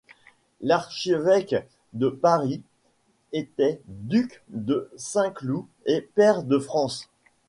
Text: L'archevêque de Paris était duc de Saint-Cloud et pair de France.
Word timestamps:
L'archevêque 0.61 1.53
de 1.93 2.09
Paris 2.09 2.63
était 3.33 3.83
duc 3.85 4.41
de 4.49 4.89
Saint-Cloud 4.97 5.65
et 5.85 6.01
pair 6.01 6.41
de 6.41 6.57
France. 6.57 7.07